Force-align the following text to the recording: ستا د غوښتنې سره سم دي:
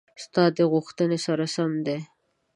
ستا 0.23 0.43
د 0.57 0.59
غوښتنې 0.71 1.17
سره 1.25 1.45
سم 1.55 1.71
دي: 1.85 1.97